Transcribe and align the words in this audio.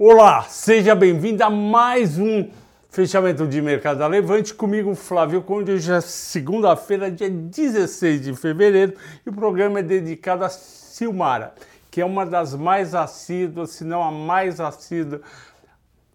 Olá, 0.00 0.44
seja 0.44 0.94
bem-vindo 0.94 1.42
a 1.42 1.50
mais 1.50 2.20
um 2.20 2.48
fechamento 2.88 3.48
de 3.48 3.60
mercado 3.60 3.98
da 3.98 4.06
Levante 4.06 4.54
comigo, 4.54 4.94
Flávio 4.94 5.42
Conde. 5.42 5.72
Hoje 5.72 5.92
é 5.92 6.00
segunda-feira, 6.00 7.10
dia 7.10 7.28
16 7.28 8.22
de 8.22 8.32
fevereiro, 8.36 8.94
e 9.26 9.28
o 9.28 9.32
programa 9.32 9.80
é 9.80 9.82
dedicado 9.82 10.44
a 10.44 10.48
Silmara, 10.48 11.52
que 11.90 12.00
é 12.00 12.04
uma 12.04 12.24
das 12.24 12.54
mais 12.54 12.94
assíduas, 12.94 13.70
se 13.70 13.82
não 13.82 14.00
a 14.00 14.12
mais 14.12 14.60
assídua 14.60 15.20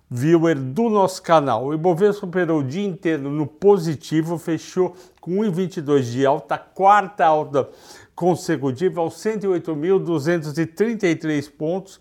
viewer 0.10 0.58
do 0.58 0.88
nosso 0.88 1.22
canal. 1.22 1.66
O 1.66 1.74
Ibovespa 1.74 2.26
operou 2.26 2.62
o 2.62 2.64
dia 2.64 2.88
inteiro 2.88 3.30
no 3.30 3.46
positivo, 3.46 4.38
fechou 4.38 4.96
com 5.20 5.40
1,22 5.40 6.04
de 6.04 6.26
alta, 6.26 6.58
quarta 6.58 7.26
alta 7.26 7.70
consecutiva 8.16 9.02
aos 9.02 9.16
108.233 9.16 11.52
pontos 11.52 12.00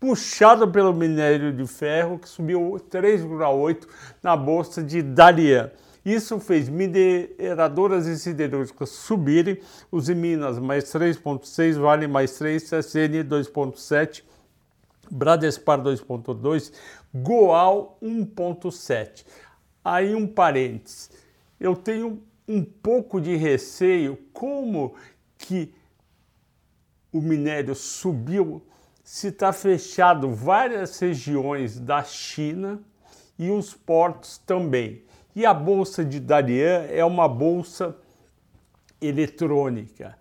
puxado 0.00 0.66
pelo 0.66 0.94
minério 0.94 1.52
de 1.52 1.66
ferro, 1.66 2.18
que 2.18 2.28
subiu 2.28 2.80
3,8% 2.90 3.86
na 4.22 4.34
bolsa 4.34 4.82
de 4.82 5.02
Dalian. 5.02 5.70
Isso 6.02 6.40
fez 6.40 6.70
mineradoras 6.70 8.06
e 8.06 8.18
siderúrgicas 8.18 8.88
subirem, 8.88 9.60
os 9.92 10.08
em 10.08 10.14
Minas 10.14 10.58
mais 10.58 10.84
3,6%, 10.84 11.78
Vale 11.78 12.06
mais 12.06 12.32
3%, 12.40 12.62
CSN 12.62 13.28
2,7%, 13.28 14.22
Bradespar 15.10 15.78
2,2%, 15.82 16.72
Goal 17.14 17.98
1,7%. 18.02 19.26
Aí 19.84 20.14
um 20.14 20.26
parênteses, 20.26 21.10
eu 21.58 21.76
tenho 21.76 22.22
um 22.48 22.64
pouco 22.64 23.20
de 23.20 23.36
receio 23.36 24.18
como 24.32 24.94
que 25.36 25.74
o 27.12 27.20
minério 27.20 27.74
subiu 27.74 28.62
se 29.10 29.26
está 29.26 29.52
fechado 29.52 30.30
várias 30.30 30.96
regiões 31.00 31.80
da 31.80 32.04
China 32.04 32.80
e 33.36 33.50
os 33.50 33.74
portos 33.74 34.38
também. 34.38 35.02
E 35.34 35.44
a 35.44 35.52
bolsa 35.52 36.04
de 36.04 36.20
Darian 36.20 36.86
é 36.88 37.04
uma 37.04 37.26
bolsa 37.26 37.96
eletrônica. 39.00 40.16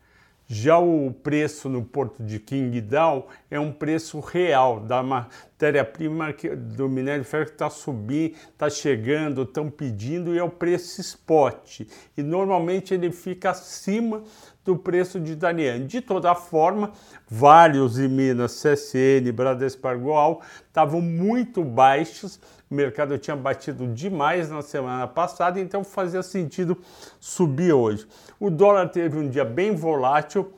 Já 0.52 0.80
o 0.80 1.14
preço 1.14 1.70
no 1.70 1.84
porto 1.86 2.24
de 2.24 2.40
Qingdao 2.40 3.28
é 3.52 3.60
um 3.60 3.72
preço 3.72 4.20
real 4.20 4.80
da 4.80 5.04
matéria-prima 5.04 6.34
do 6.58 6.90
minério 6.90 7.22
de 7.22 7.30
ferro 7.30 7.46
que 7.46 7.52
está 7.52 7.70
subindo, 7.70 8.34
está 8.34 8.68
chegando, 8.68 9.44
estão 9.44 9.70
pedindo 9.70 10.34
e 10.34 10.40
é 10.40 10.44
o 10.44 10.50
preço 10.50 11.02
spot. 11.02 11.82
E 12.18 12.24
normalmente 12.24 12.96
ele 12.96 13.12
fica 13.12 13.52
acima 13.52 14.24
do 14.66 14.76
preço 14.76 15.20
de 15.20 15.36
Daniel. 15.36 15.86
De 15.86 16.02
toda 16.02 16.34
forma, 16.34 16.94
vários 17.28 18.00
em 18.00 18.08
Minas, 18.08 18.60
CSN, 18.60 19.32
Bradespar 19.32 20.00
Goal, 20.00 20.42
estavam 20.68 21.00
muito 21.00 21.64
baixos. 21.64 22.40
O 22.70 22.76
mercado 22.76 23.18
tinha 23.18 23.36
batido 23.36 23.88
demais 23.88 24.50
na 24.50 24.62
semana 24.62 25.08
passada, 25.08 25.60
então 25.60 25.84
fazia 25.84 26.22
sentido 26.22 26.78
subir 27.20 27.74
hoje. 27.74 28.08
O 28.40 28.52
dólar 28.52 28.90
teve 28.90 29.18
um 29.18 29.28
dia 29.28 29.44
bem 29.44 29.76
volátil, 29.76 30.54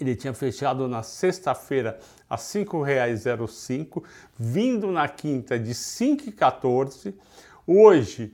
ele 0.00 0.14
tinha 0.14 0.32
fechado 0.32 0.86
na 0.86 1.02
sexta-feira 1.02 1.98
a 2.30 2.36
R$ 2.36 2.40
5,05, 2.40 4.02
vindo 4.38 4.90
na 4.90 5.08
quinta 5.08 5.58
de 5.58 5.72
5,14. 5.72 7.14
Hoje, 7.66 8.32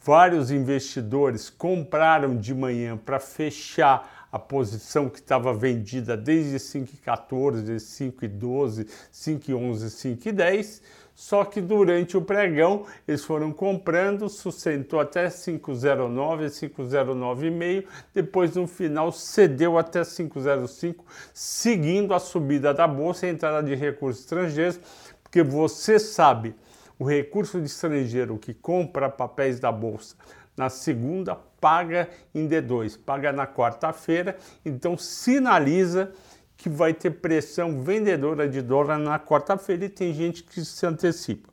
vários 0.00 0.50
investidores 0.50 1.50
compraram 1.50 2.36
de 2.36 2.54
manhã 2.54 2.96
para 2.96 3.18
fechar 3.18 4.28
a 4.30 4.38
posição 4.38 5.08
que 5.08 5.18
estava 5.18 5.54
vendida 5.54 6.16
desde 6.16 6.56
5,14, 6.56 7.76
5,12, 7.76 8.86
5,11, 9.12 9.86
5,10, 9.86 10.82
só 11.18 11.44
que 11.44 11.60
durante 11.60 12.16
o 12.16 12.22
pregão 12.22 12.86
eles 13.06 13.24
foram 13.24 13.50
comprando, 13.50 14.28
sustentou 14.28 15.00
até 15.00 15.26
5,09, 15.26 16.46
5,09,5, 16.46 17.84
depois 18.14 18.54
no 18.54 18.68
final 18.68 19.10
cedeu 19.10 19.76
até 19.76 20.02
5,05, 20.02 21.00
seguindo 21.34 22.14
a 22.14 22.20
subida 22.20 22.72
da 22.72 22.86
bolsa 22.86 23.26
a 23.26 23.30
entrada 23.30 23.60
de 23.66 23.74
recursos 23.74 24.22
estrangeiros, 24.22 24.78
porque 25.20 25.42
você 25.42 25.98
sabe, 25.98 26.54
o 26.96 27.04
recurso 27.04 27.58
de 27.58 27.66
estrangeiro 27.66 28.38
que 28.38 28.54
compra 28.54 29.08
papéis 29.08 29.58
da 29.58 29.72
bolsa 29.72 30.14
na 30.56 30.70
segunda, 30.70 31.36
paga 31.60 32.08
em 32.32 32.48
D2, 32.48 32.96
paga 33.04 33.32
na 33.32 33.44
quarta-feira, 33.44 34.36
então 34.64 34.96
sinaliza 34.96 36.12
que 36.58 36.68
vai 36.68 36.92
ter 36.92 37.12
pressão 37.12 37.80
vendedora 37.80 38.48
de 38.48 38.60
dólar 38.60 38.98
na 38.98 39.18
quarta-feira 39.18 39.84
e 39.84 39.88
tem 39.88 40.12
gente 40.12 40.42
que 40.42 40.62
se 40.64 40.84
antecipa. 40.84 41.48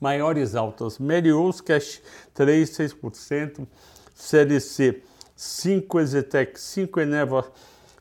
Maiores 0.00 0.54
altas, 0.54 0.98
Merius 0.98 1.60
Cash 1.60 2.02
3, 2.32 2.70
6%, 2.70 3.66
CLC 4.14 5.02
5, 5.36 6.00
Exetec 6.00 6.58
5, 6.58 7.00
Eneva 7.00 7.52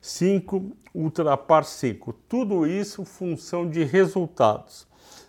5, 0.01 0.71
Ultrapar 0.95 1.65
5. 1.65 2.13
Tudo 2.27 2.65
isso 2.65 3.03
função 3.03 3.69
de 3.69 3.83
resultados 3.83 4.87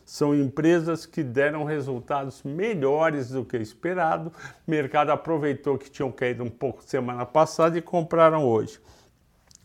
são 0.08 0.34
empresas 0.34 1.04
que 1.04 1.22
deram 1.22 1.64
resultados 1.64 2.42
melhores 2.42 3.28
do 3.28 3.44
que 3.44 3.58
esperado. 3.58 4.32
O 4.66 4.70
mercado 4.70 5.10
aproveitou 5.10 5.76
que 5.76 5.90
tinham 5.90 6.10
caído 6.10 6.42
um 6.42 6.48
pouco 6.48 6.82
semana 6.82 7.26
passada 7.26 7.76
e 7.76 7.82
compraram 7.82 8.46
hoje. 8.46 8.80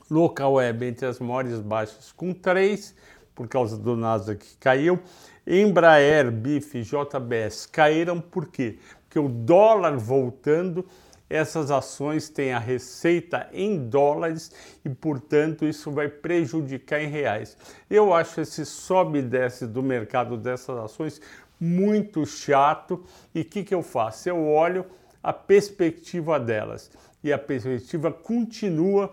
Local 0.10 0.54
Web 0.54 0.86
entre 0.86 1.06
as 1.06 1.20
maiores 1.20 1.60
baixas 1.60 2.12
com 2.12 2.34
3, 2.34 2.96
por 3.34 3.48
causa 3.48 3.78
do 3.78 3.96
Nasdaq 3.96 4.46
que 4.46 4.58
caiu. 4.58 5.00
Embraer, 5.46 6.32
BIF, 6.32 6.82
JBS 6.82 7.66
caíram 7.66 8.22
por 8.22 8.48
quê? 8.48 8.78
Porque 9.04 9.20
o 9.20 9.28
dólar 9.28 9.98
voltando 9.98 10.86
essas 11.30 11.72
ações 11.72 12.30
têm 12.30 12.54
a 12.54 12.60
receita 12.60 13.50
em 13.52 13.90
dólares 13.90 14.52
e, 14.86 14.90
portanto, 14.90 15.66
isso 15.66 15.92
vai 15.92 16.08
prejudicar 16.08 17.02
em 17.02 17.08
reais. 17.08 17.58
Eu 17.90 18.14
acho 18.14 18.40
esse 18.40 18.66
sobe 18.66 19.20
e 19.20 19.24
desce 19.24 19.66
do 19.66 19.82
mercado 19.82 20.38
dessas 20.38 20.78
ações 20.78 21.20
muito 21.60 22.26
chato 22.26 23.04
e 23.34 23.42
o 23.42 23.46
que, 23.46 23.64
que 23.64 23.74
eu 23.74 23.82
faço? 23.82 24.30
Eu 24.30 24.48
olho 24.48 24.86
a 25.24 25.34
perspectiva 25.34 26.40
delas 26.40 26.92
e 27.24 27.32
a 27.32 27.38
perspectiva 27.38 28.12
continua 28.12 29.12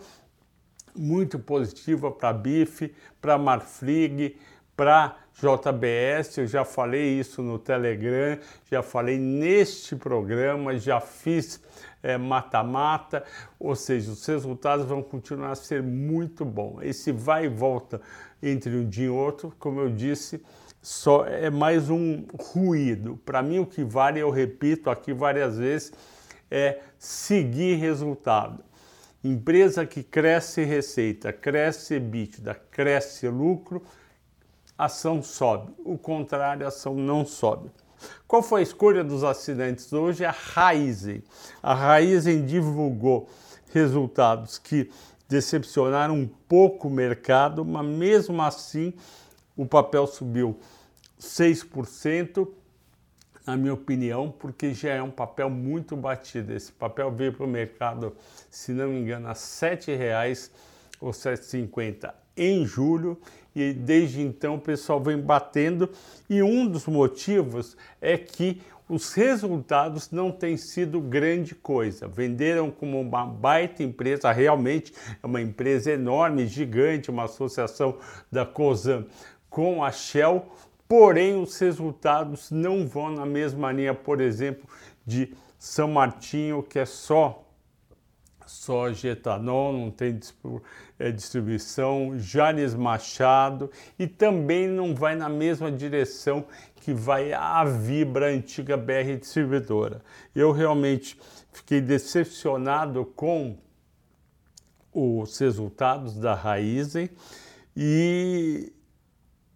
muito 0.94 1.38
positiva 1.38 2.10
para 2.10 2.32
BIF, 2.32 2.94
para 3.20 3.38
Marfrig, 3.38 4.36
para 4.76 5.16
JBS, 5.34 6.38
eu 6.38 6.46
já 6.46 6.64
falei 6.64 7.18
isso 7.18 7.42
no 7.42 7.58
Telegram, 7.58 8.38
já 8.70 8.82
falei 8.82 9.18
neste 9.18 9.94
programa, 9.94 10.78
já 10.78 11.00
fiz 11.00 11.60
é, 12.02 12.16
mata-mata, 12.16 13.18
é, 13.18 13.24
ou 13.58 13.74
seja, 13.76 14.10
os 14.10 14.24
resultados 14.24 14.86
vão 14.86 15.02
continuar 15.02 15.50
a 15.50 15.54
ser 15.54 15.82
muito 15.82 16.44
bons. 16.44 16.80
Esse 16.82 17.12
vai 17.12 17.44
e 17.44 17.48
volta 17.48 18.00
entre 18.42 18.74
um 18.74 18.88
dia 18.88 19.06
e 19.06 19.10
outro, 19.10 19.54
como 19.58 19.80
eu 19.80 19.90
disse, 19.90 20.42
só 20.80 21.26
é 21.26 21.50
mais 21.50 21.90
um 21.90 22.24
ruído. 22.38 23.18
Para 23.24 23.42
mim, 23.42 23.58
o 23.58 23.66
que 23.66 23.84
vale, 23.84 24.20
eu 24.20 24.30
repito 24.30 24.88
aqui 24.88 25.12
várias 25.12 25.58
vezes, 25.58 25.92
é 26.50 26.80
seguir 26.98 27.76
resultado. 27.76 28.64
Empresa 29.22 29.84
que 29.84 30.02
cresce 30.02 30.64
receita, 30.64 31.32
cresce 31.32 31.94
EBITDA, 31.94 32.54
cresce 32.70 33.28
lucro, 33.28 33.82
ação 34.78 35.22
sobe. 35.22 35.72
O 35.84 35.98
contrário, 35.98 36.66
ação 36.66 36.94
não 36.94 37.26
sobe. 37.26 37.70
Qual 38.26 38.42
foi 38.42 38.60
a 38.60 38.62
escolha 38.62 39.04
dos 39.04 39.22
assinantes 39.22 39.92
hoje? 39.92 40.24
A 40.24 40.30
Raizen. 40.30 41.22
A 41.62 41.74
Raizen 41.74 42.46
divulgou 42.46 43.28
resultados 43.72 44.58
que 44.58 44.90
decepcionaram 45.28 46.14
um 46.14 46.26
pouco 46.26 46.88
o 46.88 46.90
mercado, 46.90 47.64
mas 47.64 47.86
mesmo 47.86 48.40
assim 48.42 48.94
o 49.56 49.66
papel 49.66 50.06
subiu 50.06 50.58
6%, 51.20 52.48
na 53.46 53.56
minha 53.56 53.74
opinião, 53.74 54.30
porque 54.30 54.74
já 54.74 54.90
é 54.90 55.02
um 55.02 55.10
papel 55.10 55.48
muito 55.50 55.96
batido. 55.96 56.52
Esse 56.52 56.72
papel 56.72 57.10
veio 57.10 57.32
para 57.32 57.44
o 57.44 57.48
mercado, 57.48 58.16
se 58.50 58.72
não 58.72 58.88
me 58.88 59.00
engano, 59.00 59.26
a 59.26 59.32
R$ 59.32 59.36
7,00 59.36 60.50
ou 61.00 61.10
R$ 61.10 61.16
7,50 61.16 62.12
em 62.36 62.64
julho 62.64 63.18
e 63.54 63.72
desde 63.72 64.20
então 64.22 64.54
o 64.54 64.60
pessoal 64.60 65.00
vem 65.00 65.18
batendo 65.18 65.90
e 66.28 66.42
um 66.42 66.66
dos 66.66 66.86
motivos 66.86 67.76
é 68.00 68.16
que 68.16 68.62
os 68.88 69.12
resultados 69.12 70.10
não 70.10 70.32
têm 70.32 70.56
sido 70.56 71.00
grande 71.00 71.54
coisa. 71.54 72.08
Venderam 72.08 72.70
como 72.72 73.00
uma 73.00 73.24
baita 73.24 73.84
empresa, 73.84 74.32
realmente 74.32 74.92
é 75.22 75.26
uma 75.26 75.40
empresa 75.40 75.92
enorme, 75.92 76.46
gigante, 76.46 77.10
uma 77.10 77.24
associação 77.24 77.98
da 78.32 78.44
COSAN 78.44 79.06
com 79.48 79.84
a 79.84 79.92
Shell, 79.92 80.44
porém 80.90 81.40
os 81.40 81.56
resultados 81.56 82.50
não 82.50 82.84
vão 82.84 83.12
na 83.12 83.24
mesma 83.24 83.70
linha, 83.70 83.94
por 83.94 84.20
exemplo, 84.20 84.68
de 85.06 85.32
São 85.56 85.86
Martinho, 85.86 86.64
que 86.64 86.80
é 86.80 86.84
só 86.84 87.46
soja 88.44 89.10
etanol, 89.10 89.72
não 89.72 89.88
tem 89.88 90.18
é, 90.98 91.12
distribuição, 91.12 92.18
Janes 92.18 92.74
Machado 92.74 93.70
e 93.96 94.08
também 94.08 94.66
não 94.66 94.92
vai 94.92 95.14
na 95.14 95.28
mesma 95.28 95.70
direção 95.70 96.44
que 96.74 96.92
vai 96.92 97.32
a 97.32 97.62
Vibra, 97.62 98.26
a 98.26 98.30
antiga 98.30 98.76
BR 98.76 99.16
distribuidora. 99.20 100.02
Eu 100.34 100.50
realmente 100.50 101.16
fiquei 101.52 101.80
decepcionado 101.80 103.04
com 103.04 103.56
os 104.92 105.38
resultados 105.38 106.16
da 106.16 106.34
Raizen 106.34 107.08
e 107.76 108.72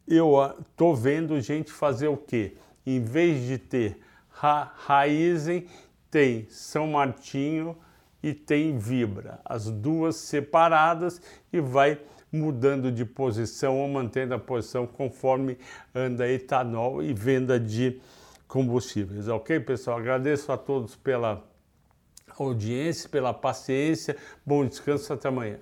eu 0.07 0.35
estou 0.61 0.95
vendo 0.95 1.41
gente 1.41 1.73
fazer 1.73 2.09
o 2.09 2.17
quê? 2.17 2.57
Em 2.87 3.03
vez 3.03 3.47
de 3.47 3.59
ter 3.59 3.99
Ra 4.29 4.73
Raizen, 4.77 5.67
tem 6.11 6.47
São 6.51 6.89
Martinho 6.89 7.77
e 8.23 8.33
tem 8.33 8.79
Vibra, 8.79 9.41
as 9.45 9.71
duas 9.71 10.17
separadas 10.17 11.21
e 11.53 11.61
vai 11.61 11.99
mudando 12.31 12.91
de 12.91 13.05
posição 13.05 13.79
ou 13.79 13.89
mantendo 13.89 14.35
a 14.35 14.39
posição 14.39 14.87
conforme 14.87 15.57
anda 15.95 16.29
etanol 16.29 17.03
e 17.03 17.15
venda 17.15 17.59
de 17.61 18.01
combustíveis. 18.49 19.29
Ok, 19.29 19.61
pessoal? 19.61 19.99
Agradeço 19.99 20.51
a 20.51 20.57
todos 20.57 20.97
pela 20.97 21.45
audiência, 22.37 23.09
pela 23.09 23.33
paciência. 23.33 24.17
Bom 24.45 24.65
descanso, 24.65 25.13
até 25.13 25.29
amanhã. 25.29 25.59